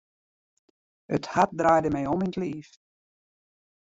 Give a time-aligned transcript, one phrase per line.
[1.09, 2.69] It hart draaide my om yn it liif.